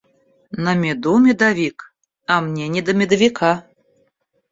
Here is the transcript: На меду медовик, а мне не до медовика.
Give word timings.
На 0.67 0.71
меду 0.83 1.13
медовик, 1.25 1.85
а 2.33 2.39
мне 2.45 2.67
не 2.69 2.81
до 2.81 2.93
медовика. 2.95 3.51